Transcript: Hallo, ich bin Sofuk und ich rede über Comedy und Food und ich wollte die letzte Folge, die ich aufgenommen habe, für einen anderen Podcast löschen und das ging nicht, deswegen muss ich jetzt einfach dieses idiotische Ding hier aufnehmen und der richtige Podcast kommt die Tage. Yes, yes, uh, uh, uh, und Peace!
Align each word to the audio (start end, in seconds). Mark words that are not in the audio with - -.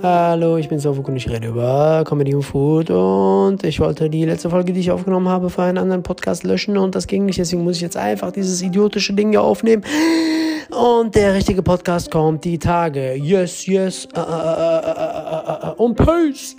Hallo, 0.00 0.58
ich 0.58 0.68
bin 0.68 0.78
Sofuk 0.78 1.08
und 1.08 1.16
ich 1.16 1.28
rede 1.28 1.48
über 1.48 2.04
Comedy 2.06 2.32
und 2.32 2.44
Food 2.44 2.88
und 2.90 3.64
ich 3.64 3.80
wollte 3.80 4.08
die 4.08 4.24
letzte 4.24 4.48
Folge, 4.48 4.72
die 4.72 4.78
ich 4.78 4.92
aufgenommen 4.92 5.28
habe, 5.28 5.50
für 5.50 5.62
einen 5.62 5.76
anderen 5.76 6.04
Podcast 6.04 6.44
löschen 6.44 6.78
und 6.78 6.94
das 6.94 7.08
ging 7.08 7.24
nicht, 7.24 7.40
deswegen 7.40 7.64
muss 7.64 7.76
ich 7.76 7.82
jetzt 7.82 7.96
einfach 7.96 8.30
dieses 8.30 8.62
idiotische 8.62 9.12
Ding 9.12 9.30
hier 9.30 9.42
aufnehmen 9.42 9.82
und 10.70 11.16
der 11.16 11.34
richtige 11.34 11.64
Podcast 11.64 12.12
kommt 12.12 12.44
die 12.44 12.60
Tage. 12.60 13.14
Yes, 13.14 13.66
yes, 13.66 14.06
uh, 14.16 14.20
uh, 14.20 15.68
uh, 15.68 15.82
und 15.82 15.96
Peace! 15.96 16.54